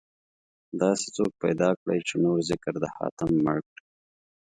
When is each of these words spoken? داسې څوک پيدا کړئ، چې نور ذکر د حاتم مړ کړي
داسې 0.81 1.07
څوک 1.15 1.31
پيدا 1.43 1.69
کړئ، 1.81 1.99
چې 2.07 2.13
نور 2.23 2.37
ذکر 2.49 2.73
د 2.79 2.85
حاتم 2.95 3.31
مړ 3.45 3.57
کړي 3.69 3.83